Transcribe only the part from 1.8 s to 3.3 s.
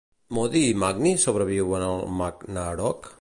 al Ragnarök?